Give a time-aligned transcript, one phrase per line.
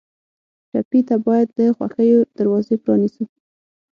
[0.71, 3.23] ټپي ته باید د خوښیو دروازې پرانیزو.